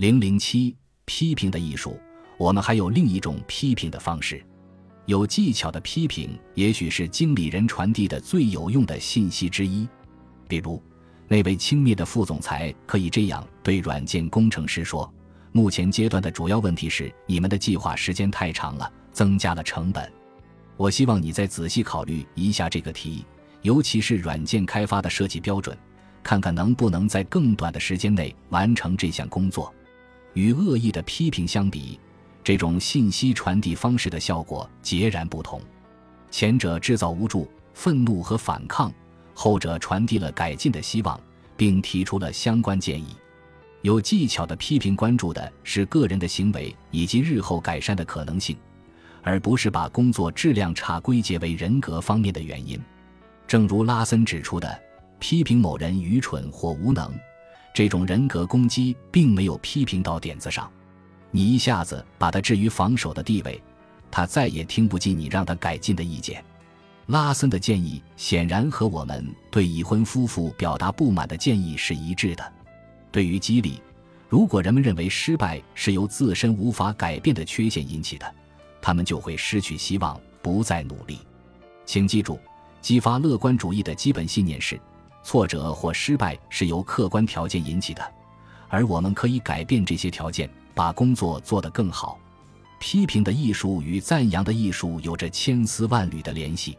[0.00, 0.74] 零零七
[1.04, 2.00] 批评的艺术，
[2.38, 4.42] 我们还有另一种批评的方式。
[5.04, 9.86] 有技巧的批评，也许是经理人传递的最有用的信息之一。
[10.48, 10.82] 比如，
[11.28, 15.12] 那位轻蔑的副总裁可以这样对软件工程师说
[15.52, 20.10] ：“目前阶段的主要问题是，你们的计划时间太长了，增加了成本。
[20.78, 23.26] 我希望你再仔细考虑一下这个提议，
[23.60, 25.76] 尤其是软件开发的设计标准。”
[26.22, 29.74] 看看能不能在更短的时间内完成这项工作。
[30.34, 31.98] 与恶意的批评相比，
[32.42, 35.60] 这种信息传递方式的效果截然不同。
[36.30, 38.92] 前者制造无助、愤怒和反抗，
[39.34, 41.18] 后者传递了改进的希望，
[41.56, 43.16] 并提出了相关建议。
[43.82, 48.56] 有技巧的批评关注的是个人的行为以及日后改善的可能性，
[49.22, 52.78] 而不是把工作质量差归结为人格方面的原因。
[53.46, 54.90] 正如拉森指出的。
[55.22, 57.12] 批评某人愚蠢或无能，
[57.72, 60.70] 这种人格攻击并没有批评到点子上，
[61.30, 63.62] 你一下子把他置于防守的地位，
[64.10, 66.44] 他再也听不进你让他改进的意见。
[67.06, 72.52] 拉森的建议显然和我们对已婚夫妇表达不满的建议是一致的。
[73.10, 73.80] 对于激励，
[74.28, 78.32] 如果人们认为失败是由自身无法改变的缺陷引起的，
[78.80, 81.18] 他们就会失去希望，不再努力。
[81.84, 82.38] 请记住，
[82.80, 84.80] 激发乐观主义的基本信念是。
[85.22, 88.02] 挫折或失败是由客观条件引起的，
[88.68, 92.18] 而我们可以改变这些条件，把工作做得更好。
[92.78, 96.76] 批评的艺术与赞扬的艺术有着千丝万缕的联系。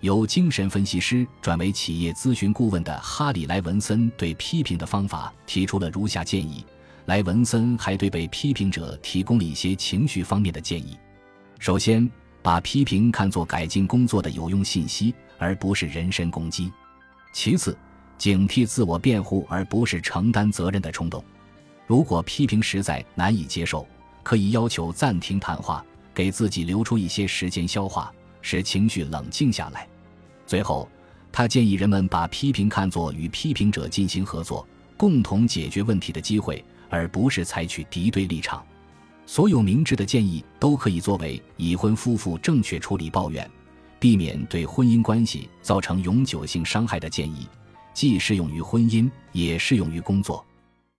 [0.00, 6.64] 由精神分析师转为企业咨询顾问的哈里·莱文森对批评的方法提出了如下建议。
[7.06, 10.96] 莱文森还对被批评者提供了一些情绪方面的建议：
[11.58, 12.08] 首先，
[12.42, 16.70] 把批评看作改进工作的有用信息，而不是人身攻击。
[17.40, 17.78] 其次，
[18.18, 21.24] 警惕自我辩护而不是承担责任的冲动。
[21.86, 23.86] 如果批评实在难以接受，
[24.24, 29.86] 可以要求暂停谈话，给自己留出一些时间消化，使情绪冷静下来。
[30.48, 30.88] 最后，
[31.30, 38.66] 他建议人们把批评看作与批评者进行合作、共同解决问题的机会，而不是采取敌对立场。
[39.26, 43.48] 所有明智的建议都可以作为已婚夫妇正确处理抱怨。
[43.98, 47.46] 避免对婚姻关系造成永久性伤害的建议，
[47.92, 50.44] 既适用于婚姻，也适用于工作。